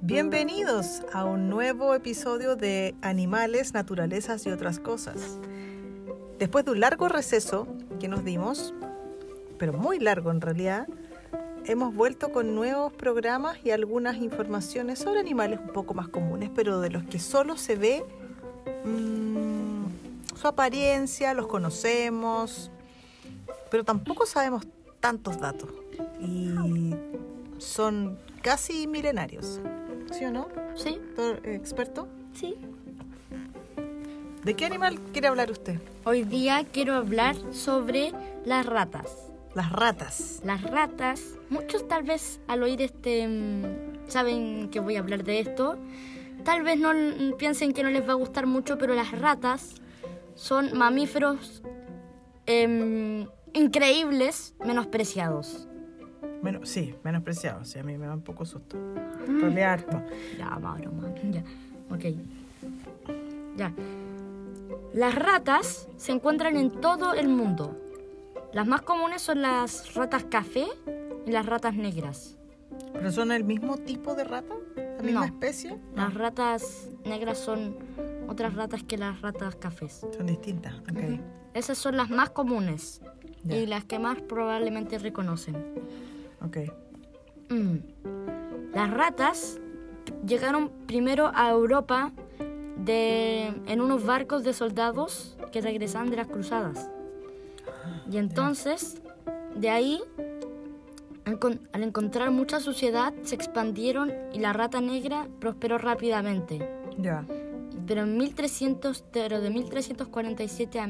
[0.00, 5.38] Bienvenidos a un nuevo episodio de Animales, Naturalezas y otras cosas.
[6.40, 7.68] Después de un largo receso
[8.00, 8.74] que nos dimos,
[9.56, 10.88] pero muy largo en realidad,
[11.64, 16.80] hemos vuelto con nuevos programas y algunas informaciones sobre animales un poco más comunes, pero
[16.80, 18.04] de los que solo se ve
[18.84, 19.84] mmm,
[20.34, 22.72] su apariencia, los conocemos,
[23.72, 24.68] pero tampoco sabemos
[25.00, 25.70] tantos datos
[26.20, 26.94] y
[27.56, 29.60] son casi milenarios.
[30.12, 30.48] ¿Sí o no?
[30.76, 32.06] Sí, ¿Todo experto?
[32.34, 32.54] sí.
[34.44, 35.80] ¿De qué animal quiere hablar usted?
[36.04, 38.12] Hoy día quiero hablar sobre
[38.44, 39.28] las ratas.
[39.54, 40.42] Las ratas.
[40.44, 45.38] Las ratas, muchos tal vez al oír este mm, saben que voy a hablar de
[45.38, 45.78] esto.
[46.44, 49.76] Tal vez no mm, piensen que no les va a gustar mucho, pero las ratas
[50.34, 51.62] son mamíferos
[52.46, 55.68] em, increíbles, menospreciados.
[56.42, 57.64] Menos, sí, menospreciado.
[57.64, 58.76] Sí, a mí me da un poco susto.
[59.26, 60.02] Rolé harto.
[60.38, 61.14] Ya, broma.
[61.30, 61.44] Ya,
[61.90, 62.04] ok.
[63.56, 63.72] Ya.
[64.92, 67.78] Las ratas se encuentran en todo el mundo.
[68.52, 70.66] Las más comunes son las ratas café
[71.26, 72.36] y las ratas negras.
[72.92, 74.54] ¿Pero son el mismo tipo de rata?
[74.76, 75.26] ¿La misma No.
[75.26, 75.78] especie?
[75.94, 77.76] Las ratas negras son
[78.28, 80.04] otras ratas que las ratas cafés.
[80.16, 80.74] Son distintas.
[80.80, 80.98] Ok.
[80.98, 81.20] Ujú.
[81.54, 83.00] Esas son las más comunes
[83.48, 85.56] Y las que más probablemente reconocen.
[86.44, 86.58] Ok.
[87.48, 87.76] Mm.
[88.74, 89.60] Las ratas
[90.26, 92.12] llegaron primero a Europa
[92.76, 96.88] de, en unos barcos de soldados que regresaban de las cruzadas.
[98.10, 99.00] Y entonces,
[99.54, 100.00] de ahí,
[101.24, 106.68] al encontrar mucha suciedad, se expandieron y la rata negra prosperó rápidamente.
[106.98, 107.24] Ya.
[107.86, 110.86] Pero en 1300, pero de 1347 a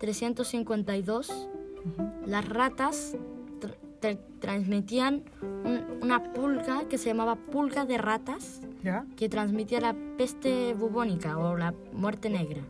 [0.00, 2.10] 1352, Ujú.
[2.26, 3.16] las ratas
[3.60, 9.04] tr- tr- transmitían un- una pulga que se llamaba pulga de ratas, ¿Ya?
[9.16, 12.60] que transmitía la peste bubónica o la muerte negra.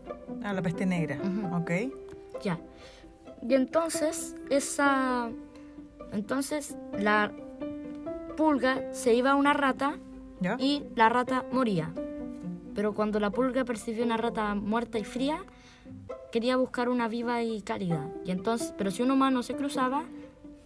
[0.42, 1.18] Ah, la peste negra.
[1.22, 1.56] Ujú.
[1.56, 1.70] Ok.
[2.42, 2.58] Ya.
[3.46, 5.30] Y entonces esa
[6.12, 7.30] entonces la
[8.36, 9.96] pulga se iba a una rata
[10.40, 10.56] ¿Ya?
[10.58, 11.92] y la rata moría.
[12.74, 15.38] Pero cuando la pulga percibió una rata muerta y fría,
[16.32, 18.08] quería buscar una viva y cálida.
[18.24, 20.04] Y entonces, pero si un humano se cruzaba,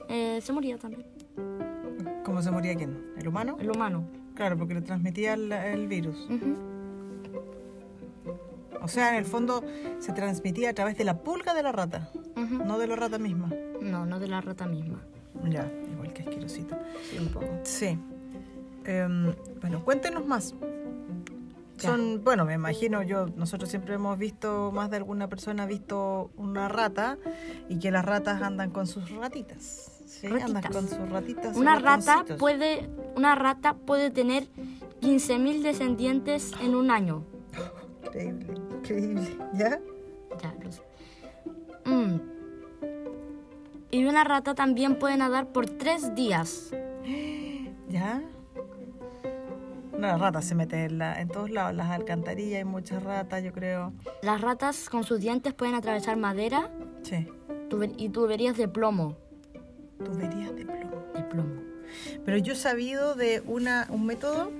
[0.08, 1.06] eh, se moría también.
[2.24, 3.12] ¿Cómo se moría quién?
[3.16, 3.56] ¿El humano?
[3.60, 4.04] El humano.
[4.34, 6.28] Claro, porque le transmitía el, el virus.
[8.80, 9.62] O sea, en el fondo
[10.00, 12.10] se transmitía a través de la pulga de la rata,
[12.66, 13.48] no de la rata misma.
[13.80, 15.00] No, no de la rata misma.
[15.48, 16.76] Ya, igual que asquerosito.
[17.08, 17.46] Sí, un poco.
[17.62, 17.98] Sí.
[18.84, 20.54] Em, bueno, cuéntenos más.
[21.82, 26.30] Son, bueno, me imagino yo, nosotros siempre hemos visto, más de alguna persona ha visto
[26.36, 27.18] una rata
[27.68, 30.02] y que las ratas andan con sus ratitas.
[30.06, 31.56] Sí, andan con sus ratitas.
[31.56, 34.46] Una rata puede una rata puede tener
[35.00, 37.24] 15.000 descendientes en un año.
[38.04, 39.38] Increíble, increíble.
[39.54, 39.80] ¿Ya?
[40.40, 40.82] Ya lo sé.
[41.84, 42.20] Mm.
[43.90, 46.70] Y una rata también puede nadar por tres días.
[47.88, 48.22] ¿Ya?
[50.02, 53.52] Una rata se mete en, la- en todos lados, las alcantarillas, hay muchas ratas, yo
[53.52, 53.92] creo.
[54.22, 56.68] Las ratas con sus dientes pueden atravesar madera
[57.04, 57.28] Sí,
[57.70, 59.16] tuber- y tuberías de plomo.
[60.04, 61.04] tuberías de plomo.
[61.14, 61.60] De plomo.
[62.24, 64.50] Pero yo he sabido de una, un método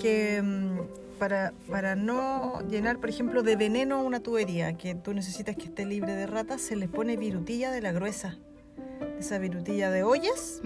[0.00, 5.54] que mm, para, para no llenar, por ejemplo, de veneno una tubería, que tú necesitas
[5.54, 8.36] que esté libre de ratas, se les pone virutilla de la gruesa.
[9.20, 10.60] Esa virutilla de ollas.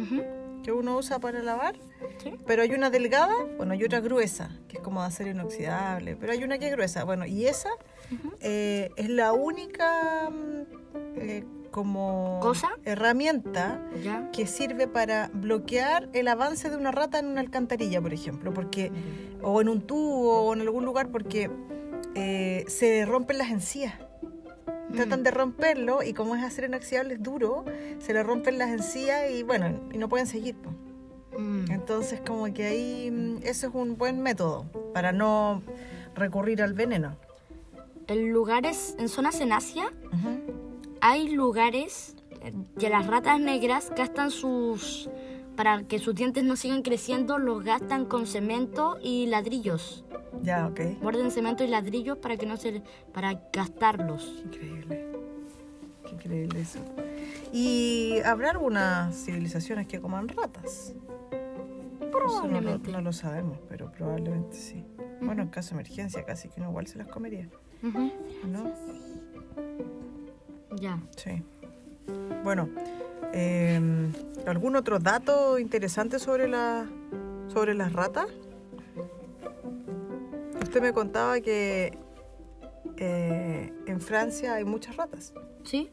[0.66, 1.76] Que uno usa para lavar.
[2.18, 2.34] Sí.
[2.44, 6.32] Pero hay una delgada, bueno, hay otra gruesa, que es como de acero inoxidable, pero
[6.32, 7.04] hay una que es gruesa.
[7.04, 7.68] Bueno, y esa
[8.40, 10.62] eh, es la única mm,
[11.18, 12.70] eh, como ¿Cosa?
[12.84, 14.28] herramienta Ya.
[14.32, 18.90] que sirve para bloquear el avance de una rata en una alcantarilla, por ejemplo, porque
[19.44, 21.48] o en un tubo o en algún lugar porque
[22.16, 23.94] eh, se rompen las encías.
[24.94, 27.64] Tratan de romperlo y como es acero inoxidable es duro,
[27.98, 30.54] se le rompen las encías y bueno, y no pueden seguir.
[31.36, 31.70] Mm.
[31.70, 35.62] Entonces como que ahí mm, eso es un buen método para no
[36.14, 37.16] recurrir al veneno.
[38.06, 39.92] En lugares, en zonas en Asia,
[41.00, 45.10] hay lugares eh, que las ratas negras gastan sus
[45.56, 50.04] para que sus dientes no sigan creciendo, los gastan con cemento y ladrillos.
[50.42, 50.80] Ya, ok.
[51.00, 52.82] Muerden cemento y ladrillos para que no se
[53.12, 54.42] para gastarlos.
[54.44, 55.06] Increíble.
[56.04, 56.78] Qué increíble eso.
[57.52, 60.92] ¿Y habrá algunas civilizaciones que coman ratas?
[60.92, 60.94] Eso
[62.00, 62.90] no lo- Probablemente.
[62.92, 64.84] No, lo sabemos, pero probablemente sí.
[65.20, 67.48] Bueno, en caso de emergencia casi que uno igual se las comería,
[67.82, 68.12] Ujú.
[68.46, 68.72] ¿no?
[70.76, 71.00] Ya.
[71.16, 71.42] Sí.
[72.44, 72.68] Bueno,
[73.38, 73.80] Eh,
[74.46, 76.86] ¿Algún otro dato interesante sobre, la,
[77.48, 78.28] sobre las ratas?
[80.62, 81.98] Usted me contaba que
[82.96, 85.34] eh, en Francia hay muchas ratas.
[85.64, 85.90] ¿Sí?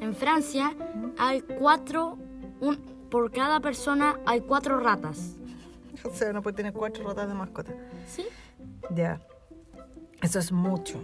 [0.00, 0.74] En Francia
[1.18, 2.18] hay cuatro,
[2.60, 2.76] un,
[3.10, 5.36] por cada persona hay cuatro ratas.
[6.04, 7.72] O sea, uno puede tener cuatro ratas de mascota.
[8.06, 8.26] ¿Sí?
[8.94, 9.20] Ya.
[10.20, 10.98] Eso es mucho.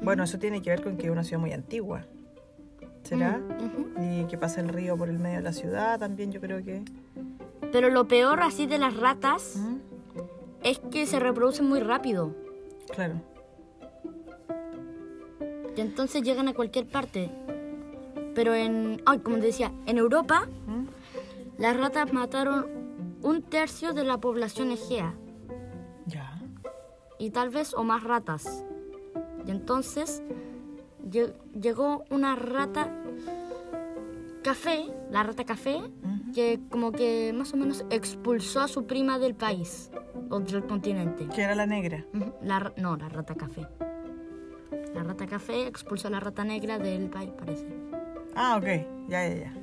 [0.00, 2.04] Bueno, eso tiene que ver con que es una ciudad muy antigua.
[3.04, 3.40] ¿Será?
[3.60, 3.86] Ujú.
[4.02, 6.82] Y que pasa el río por el medio de la ciudad también, yo creo que.
[7.70, 9.76] Pero lo peor así de las ratas ¿Mm?
[10.62, 12.34] es que se reproducen muy rápido.
[12.92, 13.20] Claro.
[15.76, 17.30] Y entonces llegan a cualquier parte.
[18.34, 20.86] Pero en, ay, como te decía, en Europa ¿Mm?
[21.60, 22.66] las ratas mataron
[23.22, 25.14] un tercio de la población egea.
[26.06, 26.38] Ya.
[27.18, 28.64] y tal vez o más ratas.
[29.46, 30.22] Y entonces
[31.60, 32.90] llegó una rata
[34.42, 35.80] café, la rata café,
[36.34, 39.90] que como que más o menos expulsó a su prima del país
[40.30, 41.26] o del continente.
[41.34, 42.04] Que era la negra.
[42.42, 43.66] La, no, la rata café.
[44.94, 47.66] La rata café expulsó a la rata negra del país, parece.
[48.36, 48.64] Ah, ok.
[49.08, 49.54] Ya, ya, ya.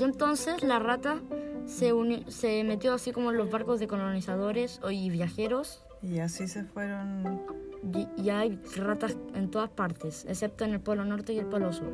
[0.00, 1.20] Y entonces la rata
[1.66, 6.48] se, uni- se metió así como en los barcos de colonizadores y viajeros Y así
[6.48, 7.42] se fueron.
[7.82, 11.72] Y, y hay ratas en todas partes, excepto en el Polo Norte y el Polo
[11.72, 11.92] Sur.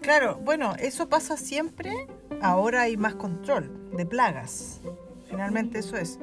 [0.00, 2.06] Claro, bueno, eso pasa siempre.
[2.40, 4.80] Ahora hay más control de plagas.
[5.28, 6.18] Finalmente eso es.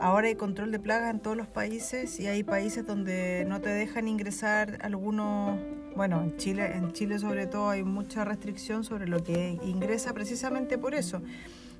[0.00, 3.70] Ahora hay control de plagas en todos los países y hay países donde no te
[3.70, 5.58] dejan ingresar algunos.
[5.94, 10.78] Bueno, en Chile, en Chile sobre todo hay mucha restricción sobre lo que ingresa precisamente
[10.78, 11.20] por eso,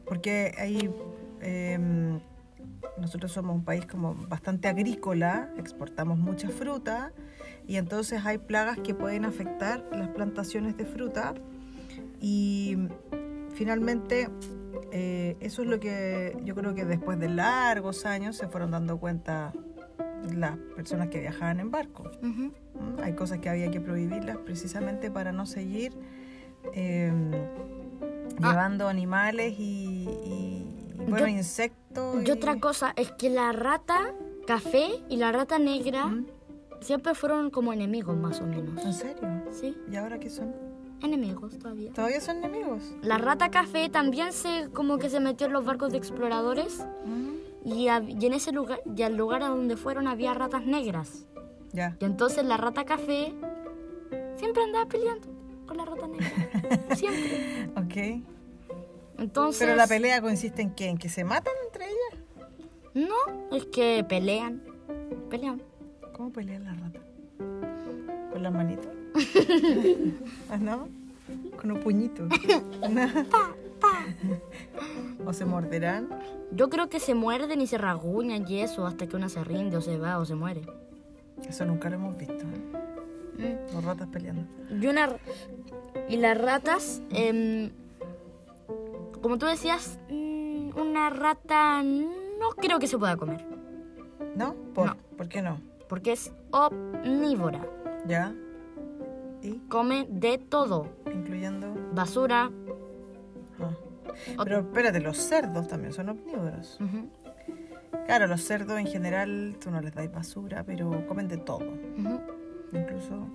[0.04, 0.90] porque hay
[1.40, 2.20] em,
[3.00, 7.12] nosotros somos un país como bastante agrícola, exportamos mucha fruta
[7.66, 11.34] y entonces hay plagas que pueden afectar las plantaciones de fruta
[12.20, 12.76] y
[13.54, 14.28] finalmente
[14.92, 18.98] eh, eso es lo que yo creo que después de largos años se fueron dando
[18.98, 19.52] cuenta
[20.34, 22.04] las personas que viajaban en barco.
[22.22, 22.52] Ujú.
[22.74, 23.02] ¿Mm?
[23.02, 25.92] Hay cosas que había que prohibirlas precisamente para no seguir
[26.74, 27.10] eh,
[28.42, 28.50] Ah.
[28.50, 30.49] llevando animales y, y,
[31.10, 32.26] bueno, Yo- insectos.
[32.26, 34.14] Y otra cosa es que la rata
[34.46, 36.26] café y la rata negra ¿Mm?
[36.80, 38.84] siempre fueron como enemigos más o menos.
[38.84, 39.28] ¿En serio?
[39.52, 40.54] Sí, ¿Y ahora qué son?
[41.02, 41.92] enemigos todavía.
[41.94, 42.82] ¿Todavía son enemigos?
[43.00, 46.84] La rata café también se como que se metió en los barcos de exploradores
[47.64, 51.26] y, y en ese lugar y al lugar a donde fueron había ratas negras.
[51.72, 51.96] Ya.
[52.00, 53.32] Y entonces la rata café
[54.36, 55.26] siempre andaba peleando
[55.66, 56.28] con la rata negra.
[56.96, 57.70] siempre.
[57.76, 58.22] Ok.
[59.20, 60.88] Entonces Pero la pelea consiste en qué?
[60.88, 62.24] ¿En que se matan entre ellas?
[62.94, 64.62] No, es que pelean.
[65.28, 65.62] Pelean.
[66.12, 67.02] ¿Cómo pelean las ratas?
[68.32, 68.88] ¿Con las manitos?
[70.50, 70.88] ¿Ah, no?
[71.60, 72.26] Con un puñito.
[75.26, 76.08] ¿O se morderán?
[76.52, 79.76] Yo creo que se muerden y se rasguñan y eso hasta que una se rinde
[79.76, 80.62] o se va o se muere.
[81.48, 82.44] Eso nunca lo hemos visto.
[83.38, 83.58] ¿eh?
[83.70, 83.74] Mm.
[83.74, 84.46] Los ratas peleando.
[84.70, 85.16] Y, una,
[86.08, 87.70] y las ratas, em,
[89.22, 93.44] como tú decías, mm, una rata no creo que se pueda comer.
[94.36, 94.54] ¿No?
[94.74, 94.96] ¿Por, No.
[95.16, 95.60] ¿Por qué no?
[95.88, 97.66] Porque es omnívora.
[98.06, 98.32] ¿Ya?
[99.42, 99.58] ¿Y?
[99.68, 100.86] Come de todo.
[101.12, 101.74] Incluyendo...
[101.92, 102.50] Basura.
[103.58, 103.76] Ah.
[104.44, 106.78] Pero espérate, los cerdos también son omnívoros.
[108.06, 111.64] Claro, los cerdos en general tú no les dais basura, pero comen de todo.
[112.72, 113.26] Incluso,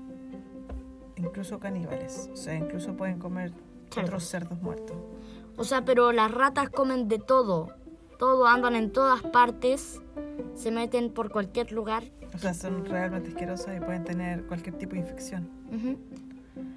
[1.18, 2.30] incluso caníbales.
[2.32, 3.52] O sea, incluso pueden comer
[3.90, 4.04] Cerdos.
[4.10, 4.98] otros cerdos muertos.
[5.58, 7.70] O sea, pero las ratas comen de todo.
[8.20, 10.02] Todo, andan en todas partes.
[10.56, 12.04] Se meten por cualquier lugar.
[12.34, 15.50] O sea, son realmente asquerosas y pueden tener cualquier tipo de infección.
[15.74, 15.98] Ujú.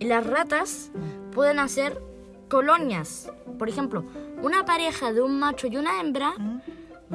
[0.00, 0.90] Y las ratas
[1.32, 2.00] pueden hacer
[2.48, 3.30] colonias.
[3.58, 4.04] Por ejemplo,
[4.42, 6.60] una pareja de un macho y una hembra ¿Mm?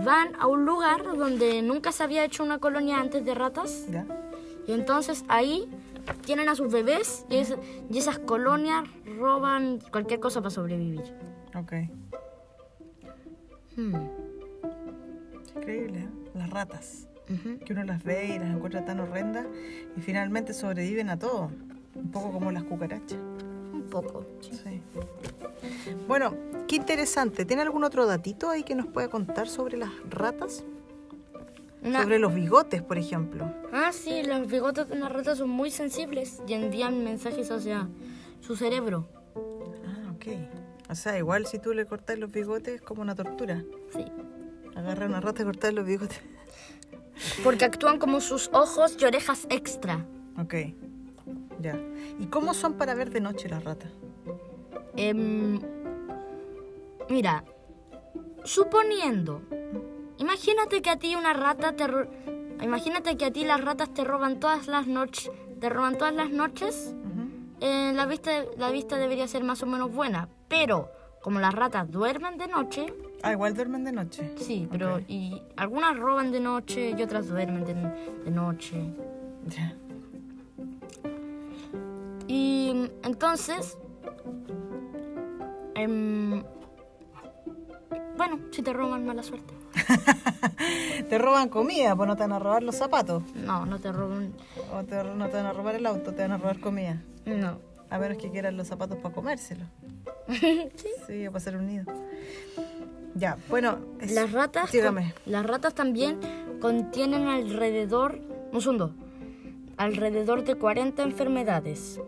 [0.04, 3.86] van a un lugar donde nunca se había hecho una colonia antes de ratas.
[3.90, 4.06] ¿Ya?
[4.68, 5.70] Y entonces ahí
[6.26, 7.56] tienen a sus bebés y, es-
[7.90, 8.84] y esas colonias
[9.18, 11.04] roban cualquier cosa para sobrevivir.
[11.56, 11.74] Ok.
[13.76, 13.96] Hmm.
[15.44, 16.10] Es increíble, ¿eh?
[16.36, 17.08] Las ratas.
[17.30, 17.58] Ujú.
[17.66, 19.46] Que uno las ve y las encuentra tan horrendas
[19.96, 21.52] y finalmente sobreviven a todo.
[21.96, 23.20] Un poco como las cucarachas.
[23.74, 24.26] Un poco.
[24.42, 24.52] sí.
[24.64, 24.82] Sí.
[26.08, 26.36] Bueno,
[26.68, 27.46] qué interesante.
[27.46, 30.64] ¿Tiene algún otro datito ahí que nos pueda contar sobre las ratas?
[31.84, 33.46] Una- Sobre los bigotes, por ejemplo.
[33.74, 37.88] Ah, sí, los bigotes de una rata son muy sensibles y envían mensajes hacia
[38.42, 39.08] su cerebro.
[39.86, 40.26] Ah, ok.
[40.94, 43.64] O sea, igual si tú le cortas los bigotes es como una tortura.
[43.96, 44.06] Sí.
[44.76, 46.22] Agarra una rata y cortar los bigotes.
[47.44, 50.06] Porque actúan como sus ojos y orejas extra.
[50.38, 50.54] Ok.
[51.60, 51.76] Ya.
[52.20, 53.92] ¿Y cómo son para ver de noche las ratas?
[54.96, 55.60] Em,
[57.10, 57.44] mira,
[58.44, 59.42] suponiendo,
[60.20, 61.88] imagínate que a ti una rata te...
[62.62, 66.30] Imagínate que a ti las ratas te roban todas las noches, te roban todas las
[66.30, 66.94] noches.
[67.62, 71.90] Eh, la vista, la vista debería ser más o menos buena, pero como las ratas
[71.90, 72.86] duermen de noche,
[73.24, 74.34] Ah, igual duermen de noche.
[74.38, 77.74] sí, pero y algunas roban de noche y otras duermen de,
[78.26, 78.76] de noche.
[79.48, 79.74] Ya.
[82.28, 83.78] Y entonces,
[85.76, 86.44] em,
[88.18, 89.54] bueno, si te roban, mala suerte.
[91.10, 93.24] Te roban comida, pues no te van a robar los zapatos.
[93.36, 94.34] No, no te roban.
[94.74, 97.02] O te- no te van a robar el auto, te van a robar comida.
[97.26, 97.58] No.
[97.90, 99.68] A menos que quieran los zapatos para comérselos.
[101.08, 101.28] sí.
[101.28, 101.86] o para hacer un nido.
[103.16, 103.78] Ya, bueno.
[104.02, 105.14] es- Las ratas, Dígame.
[105.26, 106.20] las ratas también
[106.60, 108.20] contienen alrededor,
[108.52, 108.96] un segundo,
[109.78, 112.00] alrededor de 40 enfermedades,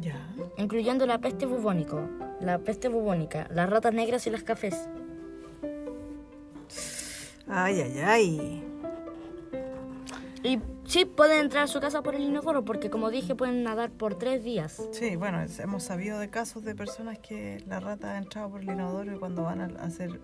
[0.00, 0.32] Ya.
[0.58, 2.00] incluyendo la peste bubónico,
[2.40, 4.88] la peste bubónica, las ratas negras y las cafés.
[7.48, 8.64] Ay, ay, ay.
[10.44, 13.90] Y sí, pueden entrar a su casa por el inodoro porque, como dije, pueden nadar
[13.92, 14.82] por tres días.
[14.90, 18.60] Sí, bueno, es- hemos sabido de casos de personas que la rata ha entrado por
[18.60, 20.20] el inodoro y cuando van a hacer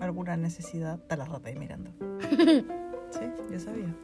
[0.00, 1.90] alguna necesidad, está la rata ahí mirando.
[3.10, 3.20] sí,
[3.52, 3.94] yo sabía.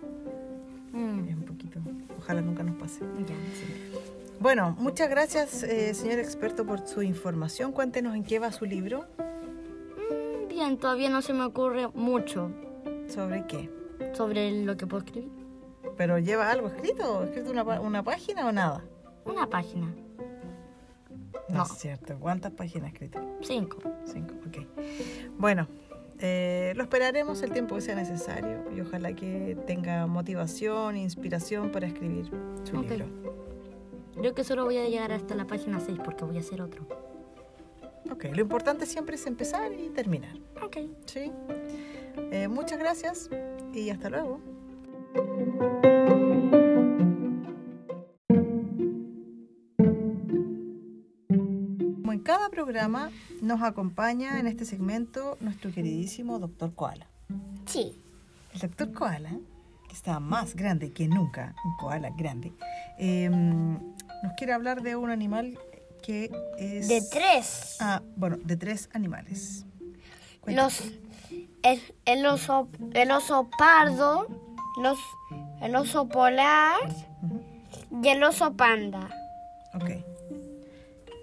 [0.92, 1.80] Mm, Es un poquito.
[2.18, 3.00] Ojalá nunca nos pase.
[3.26, 3.92] ya, sí.
[4.40, 7.72] Bueno, muchas gracias, eh, señor experto, por su información.
[7.72, 9.06] Cuéntenos en qué va su libro.
[9.18, 12.50] Mm, Bien, todavía no se me ocurre mucho
[13.08, 13.68] ¿Sobre qué?
[14.14, 15.30] sobre lo que puedo escribir.
[15.96, 17.24] ¿Pero lleva algo escrito?
[17.24, 18.82] ¿Escrito una, una página o nada?
[19.24, 19.86] Una página,
[21.48, 21.62] No, No.
[21.64, 22.16] es cierto.
[22.18, 23.22] ¿Cuántas páginas escritas?
[23.42, 23.78] cinco.
[24.04, 24.66] Cinco, ok.
[25.38, 25.66] Bueno,
[26.20, 31.86] eh, lo esperaremos el tiempo que sea necesario y ojalá que tenga motivación, inspiración para
[31.86, 32.30] escribir
[32.64, 32.90] su Ok.
[32.90, 33.06] libro.
[34.20, 36.86] Yo que solo voy a llegar hasta la página 6 porque voy a hacer otro.
[38.10, 40.34] Ok, lo importante siempre es empezar y terminar.
[40.62, 40.78] Ok.
[41.06, 41.30] ¿Sí?
[42.32, 43.30] Eh, muchas gracias
[43.72, 44.40] y hasta luego.
[52.02, 53.10] Como en cada programa
[53.40, 57.06] nos acompaña en este segmento nuestro queridísimo doctor Koala.
[57.66, 58.00] Sí.
[58.54, 59.38] El doctor Koala,
[59.88, 62.52] que está más grande que nunca, un koala grande,
[62.98, 65.58] eh, nos quiere hablar de un animal
[66.02, 66.88] que es...
[66.88, 67.76] De tres.
[67.80, 69.64] Ah, bueno, de tres animales.
[70.46, 70.82] Los,
[71.62, 74.47] el, el, oso, el oso pardo,
[74.80, 74.98] los,
[75.60, 76.76] el oso polar
[78.02, 79.08] y el oso panda.
[79.74, 79.90] Ok.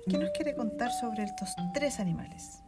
[0.07, 2.61] ¿Qué nos quiere contar sobre estos tres animales?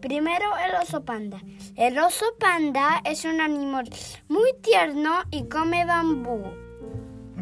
[0.00, 1.40] Primero el oso panda.
[1.76, 3.88] El oso panda es un animal
[4.28, 6.42] muy tierno y come bambú.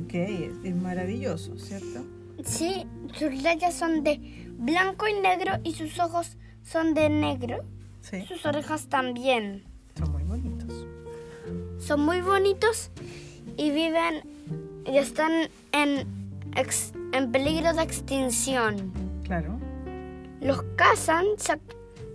[0.00, 2.04] Ok, es, es maravilloso, ¿cierto?
[2.44, 4.20] Sí, sus rayas son de
[4.58, 7.64] blanco y negro y sus ojos son de negro.
[8.00, 9.64] Sí, Sus orejas también.
[11.84, 12.90] Son muy bonitos.
[13.56, 14.22] Y viven
[14.86, 16.06] y están en,
[16.56, 18.92] ex- en peligro de extinción.
[19.24, 19.58] Claro.
[20.40, 21.60] Los cazan sac-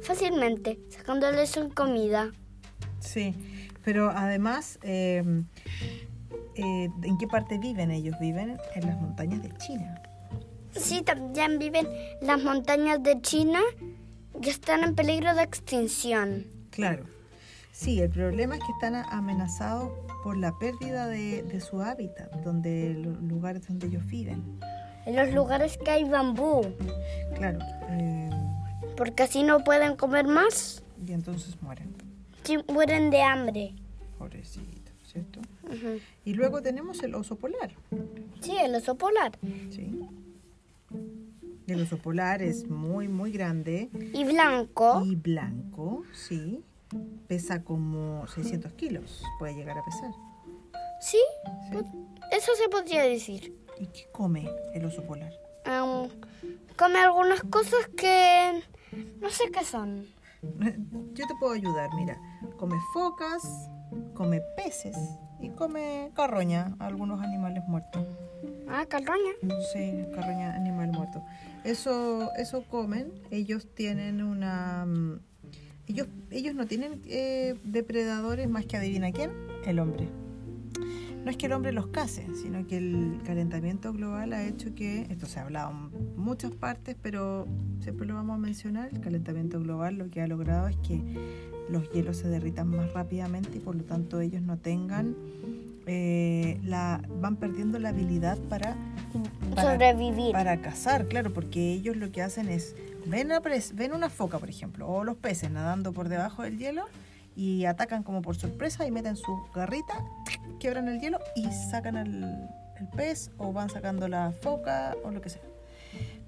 [0.01, 2.31] fácilmente, sacándoles su comida.
[2.99, 3.33] Sí,
[3.83, 5.23] pero además, eh,
[6.55, 8.15] eh, ¿en qué parte viven ellos?
[8.19, 10.01] Viven en las montañas de China.
[10.75, 11.88] Sí, también viven
[12.21, 13.61] en las montañas de China
[14.41, 16.45] que están en peligro de extinción.
[16.69, 17.05] Claro.
[17.79, 19.89] Sí, el problema es que están amenazados
[20.21, 24.59] por la pérdida de, de su hábitat, donde los lugares donde ellos viven.
[25.05, 26.62] En los lugares que hay bambú,
[27.36, 27.59] Claro.
[27.89, 28.29] eh,
[28.98, 31.93] porque así no pueden comer más, y entonces mueren.
[32.43, 33.74] si mueren de hambre.
[34.17, 35.39] Pobrecito, ¿cierto?
[36.25, 37.71] Y luego tenemos el oso polar.
[38.41, 39.39] Sí, el oso polar.
[39.69, 40.01] Sí.
[41.65, 45.01] El oso polar es muy, muy grande Y blanco.
[45.05, 46.62] y blanco, sí.
[47.27, 50.12] Pesa como 600 kilos, puede llegar a pesar.
[51.01, 51.17] Sí,
[51.72, 51.77] Sí.
[52.31, 53.55] eso se podría decir.
[53.79, 55.31] ¿Y qué come el oso polar?
[56.77, 58.63] Come algunas cosas que
[59.22, 60.05] no sé qué son.
[61.13, 62.17] Yo te puedo ayudar, mira.
[62.58, 63.69] Come focas,
[64.15, 64.98] come peces
[65.39, 68.05] y come carroña, algunos animales muertos.
[68.67, 69.31] Ah, carroña.
[69.74, 71.24] Sí, carroña, animal muerto.
[71.63, 73.13] Eso, eso comen.
[73.31, 74.86] Ellos tienen una...
[75.89, 79.31] Ellos, ellos no tienen eh, depredadores más que adivina quién,
[79.65, 80.08] el hombre.
[81.25, 85.01] No es que el hombre los case, sino que el calentamiento global ha hecho que,
[85.10, 87.48] esto se ha hablado en muchas partes, pero
[87.81, 91.01] siempre lo vamos a mencionar, el calentamiento global lo que ha logrado es que
[91.69, 95.15] los hielos se derritan más rápidamente y por lo tanto ellos no tengan,
[95.88, 98.77] eh, la, van perdiendo la habilidad para,
[99.55, 100.31] para Sobrevivir.
[100.31, 102.75] para cazar, claro, porque ellos lo que hacen es
[103.06, 106.86] ven, pres- ven una foca, por ejemplo, o los peces nadando por debajo del hielo
[107.36, 110.03] y atacan como por sorpresa y meten su garrita,
[110.60, 112.24] quiebran el hielo y sacan el,
[112.79, 115.41] el pez o van sacando la foca o lo que sea.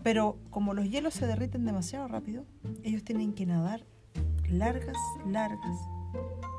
[0.03, 2.45] Pero como los hielos se derriten demasiado rápido,
[2.83, 3.83] ellos tienen que nadar
[4.49, 4.97] largas,
[5.27, 5.77] largas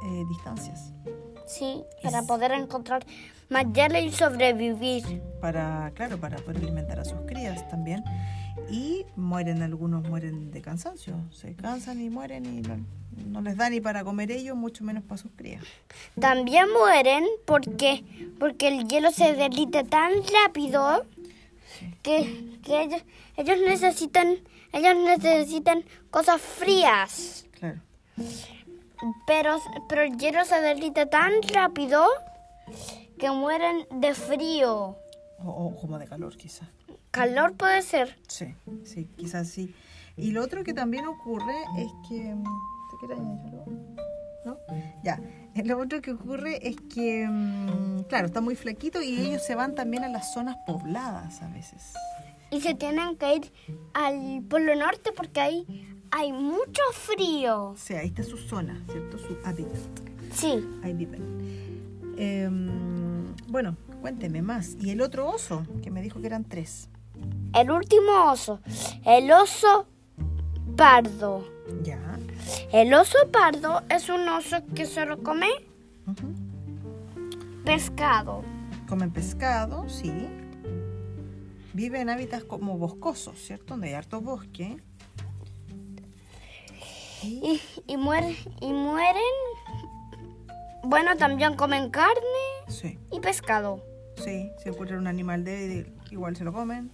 [0.04, 0.92] eh, distancias
[1.46, 3.04] Sí, para poder encontrar
[3.50, 5.20] más hielo y sobrevivir.
[5.40, 8.02] para, claro, para poder alimentar a sus crías también.
[8.70, 12.84] Y mueren, algunos mueren de cansancio, se cansan y mueren y no,
[13.28, 15.64] no les da ni para comer ellos, mucho menos para sus crías.
[16.20, 18.04] También mueren porque,
[18.38, 20.12] porque el hielo se derrite tan
[20.44, 21.04] rápido
[22.02, 23.02] que, que ellos,
[23.36, 24.38] ellos necesitan
[24.72, 27.46] ellos necesitan cosas frías.
[27.58, 27.80] Claro.
[29.26, 32.06] Pero, pero el hielo se derrite tan rápido
[33.18, 34.96] que mueren de frío.
[35.38, 36.68] O, o como de calor, quizás.
[37.12, 38.18] Calor puede ser.
[38.26, 38.54] Sí,
[38.84, 39.74] sí, quizás sí.
[40.16, 42.34] Y lo otro que también ocurre es que...
[42.34, 42.42] mm,
[42.90, 43.72] ¿Te quieres añadir algo?
[44.44, 44.56] ¿No?
[45.04, 45.20] Ya.
[45.64, 49.74] Lo otro que ocurre es que, mm, claro, está muy flaquito y ellos se van
[49.74, 51.92] también a las zonas pobladas a veces.
[52.50, 53.52] Y se tienen que ir
[53.94, 57.70] al Polo Norte porque ahí hay mucho frío.
[57.70, 59.18] O sea, ahí está su zona, ¿cierto?
[59.18, 59.80] Su hábitat.
[60.32, 60.64] Sí.
[60.82, 62.14] Ahí viven.
[62.16, 64.76] Em, bueno, cuénteme más.
[64.80, 65.66] ¿Y el otro oso?
[65.82, 66.88] Que me dijo que eran tres.
[67.54, 68.60] El último oso.
[69.04, 69.86] El oso
[70.76, 71.44] pardo.
[71.82, 72.00] Ya.
[72.72, 75.48] El oso pardo es un oso que solo come
[77.64, 78.42] pescado.
[78.88, 80.12] Comen pescado, sí.
[81.72, 83.74] Vive en hábitats como boscosos, ¿cierto?
[83.74, 84.76] Donde hay harto bosque.
[87.22, 89.22] Y, Y, y, mueren, y mueren.
[90.84, 92.16] Bueno, también comen carne
[92.66, 93.80] sí, y pescado.
[94.16, 94.50] Sí.
[94.62, 96.90] Si encuentran un animal débil, igual se lo comen.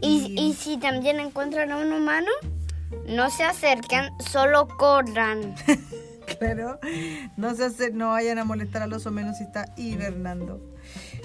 [0.00, 2.30] Y, Y- y si también encuentran a un humano,
[3.08, 5.54] no se acercan, solo corran.
[6.40, 6.80] Claro,
[7.36, 10.60] no se hace, no vayan a molestar al oso menos si está hibernando.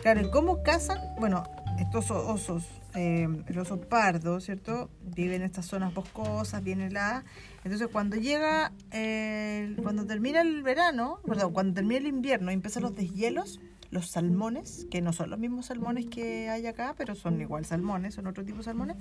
[0.03, 0.99] Claro, ¿y cómo cazan?
[1.19, 1.43] Bueno,
[1.79, 4.91] estos osos, eh, el oso pardo, ¿cierto?
[5.01, 7.23] Vive en estas zonas boscosas, bien heladas.
[7.63, 12.83] Entonces, cuando llega, eh, cuando termina el verano, perdón, cuando termina el invierno y empiezan
[12.83, 13.59] los deshielos,
[13.91, 18.15] los salmones, que no son los mismos salmones que hay acá, pero son igual salmones,
[18.15, 18.97] son otro tipo de salmones.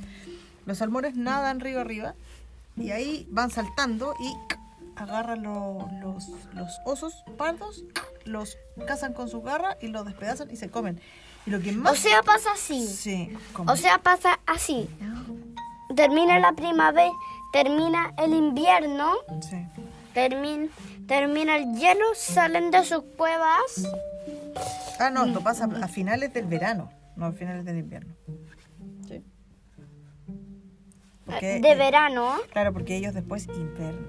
[0.67, 2.15] Los salmones nadan río arriba
[2.77, 4.35] y ahí van saltando y
[4.97, 7.85] agarran lo- los, los osos pardos,
[8.25, 11.01] los cazan con su garra y los despedazan y se comen.
[11.47, 11.93] Y lo que más...
[11.93, 12.87] O sea, pasa así.
[12.87, 13.71] sí, comen.
[13.73, 14.89] O sea, pasa así.
[15.97, 17.11] Termina la primavera,
[17.53, 19.13] termina el invierno,
[19.49, 19.57] Sí.
[20.15, 20.69] termina,
[21.09, 23.83] termina el hielo, salen de sus cuevas.
[24.99, 28.15] Ah, no, esto pasa a finales del verano, no a finales del invierno.
[29.09, 29.23] Sí.
[31.27, 32.35] Porque, de eh, verano.
[32.53, 34.05] Claro, porque ellos después invernan.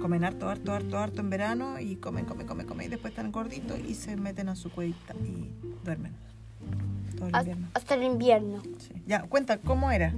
[0.00, 3.32] Comen harto, harto, harto, harto en verano y comen, comen, comen, comen y después están
[3.32, 5.50] gorditos y se meten a su cuevita y
[5.84, 6.12] duermen.
[7.16, 7.68] Todo el hasta- invierno.
[7.74, 8.62] hasta el invierno.
[8.78, 9.02] Sí.
[9.06, 10.12] Ya, cuenta, ¿cómo era?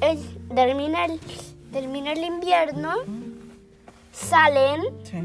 [0.00, 1.18] El- termina, el,
[1.72, 2.92] termina el invierno,
[4.12, 5.18] salen Sí.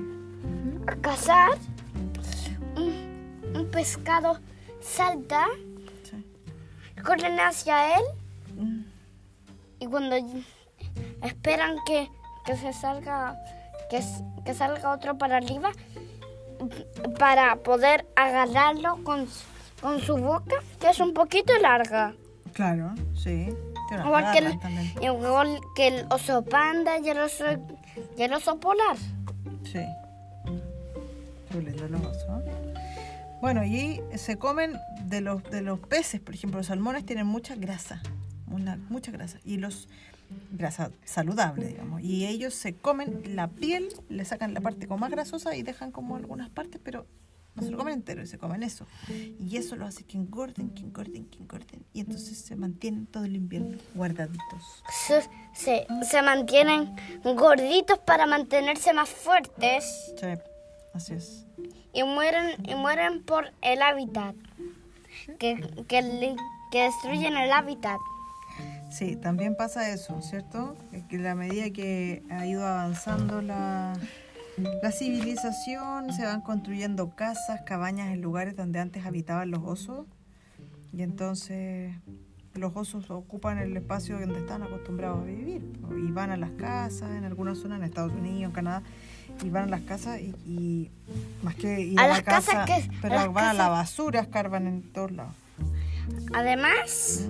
[0.87, 1.51] a cazar,
[3.69, 4.39] un, pescado
[4.81, 5.45] salta,
[6.03, 6.23] sí.
[7.03, 8.03] corren hacia él
[8.55, 8.81] Mm.
[9.79, 10.17] y cuando
[11.23, 12.09] esperan que,
[12.45, 13.37] que se salga
[13.89, 14.01] que,
[14.43, 15.71] que salga otro para arriba
[17.17, 19.27] para poder agarrarlo con,
[19.81, 22.13] con su boca que es un poquito larga
[22.53, 23.55] Claro, sí.
[23.87, 24.59] Que, el,
[25.01, 27.45] igual que el oso panda y el oso,
[28.17, 28.97] y el oso polar
[29.63, 29.85] Sí.
[31.51, 32.41] Qué lindo los osos.
[33.41, 37.55] Bueno, y se comen de los, de los peces, por ejemplo, los salmones tienen mucha
[37.55, 38.01] grasa,
[38.47, 39.87] una, mucha grasa, y los
[40.51, 45.11] grasa saludable, digamos, y ellos se comen la piel, le sacan la parte como más
[45.11, 47.07] grasosa y dejan como algunas partes, pero
[47.55, 48.85] no se lo comen entero, y se comen eso.
[49.07, 53.23] Y eso lo hace que engorden, que engorden, que engorden, y entonces se mantienen todo
[53.23, 54.83] el invierno guardaditos.
[55.07, 55.21] se,
[55.53, 59.85] se, se mantienen gorditos para mantenerse más fuertes
[60.19, 60.27] Sí,
[60.93, 61.45] así es.
[61.93, 64.35] Y mueren y mueren por el hábitat
[65.39, 66.35] que, que,
[66.71, 67.99] que destruyen el hábitat
[68.89, 70.75] Sí, también pasa eso, ¿cierto?
[70.91, 73.93] Es que a medida que ha ido avanzando la,
[74.81, 80.07] la civilización, se van construyendo casas, cabañas en lugares donde antes habitaban los osos.
[80.91, 81.93] Y entonces
[82.55, 85.61] los osos ocupan el espacio donde están acostumbrados a vivir.
[85.95, 88.81] Y van a las casas, en algunas zonas, en Estados Unidos, en Canadá,
[89.43, 90.91] y van a las casas y, y
[91.43, 93.69] más que ir A a, las la casa, casas que- pero a van a la
[93.69, 95.33] basura, escarban en todos lados.
[96.33, 97.25] además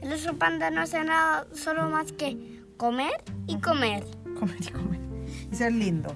[0.00, 4.04] el oso panda no hace nada solo más que comer y comer.
[4.38, 5.00] Comer y comer.
[5.50, 6.14] Y ser lindo,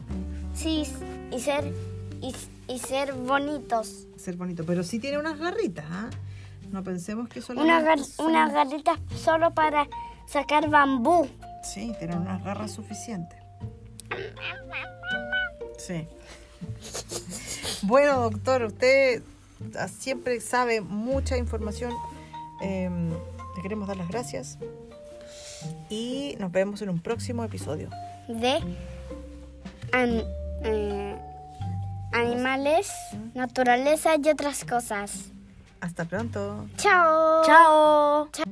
[0.55, 0.85] Sí,
[1.33, 1.73] y ser
[2.21, 2.35] y,
[2.69, 4.07] y ser bonitos.
[4.17, 4.65] ser bonito.
[4.65, 6.11] Pero sí tiene unas garritas, ¿ah?
[6.71, 7.61] No pensemos que solo.
[7.63, 9.89] Una gar- unas garritas solo para
[10.27, 11.27] sacar bambú.
[11.65, 13.39] Sí, tienen unas garras suficientes.
[15.79, 16.07] Sí.
[17.83, 19.23] Bueno, doctor, usted
[19.79, 21.93] ah, siempre sabe mucha información.
[22.61, 24.59] Em, le queremos dar las gracias.
[25.91, 27.89] Y nos vemos en un próximo episodio.
[28.29, 28.55] de
[29.93, 30.25] an-
[30.65, 31.17] eh,
[32.13, 32.91] animales,
[33.35, 35.25] naturaleza y otras cosas.
[35.81, 36.67] Hasta pronto.
[36.77, 37.43] Chao.
[37.45, 38.29] Chao.
[38.33, 38.45] Chao.